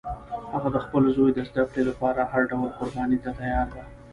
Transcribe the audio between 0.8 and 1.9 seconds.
خپل زوی د زده کړې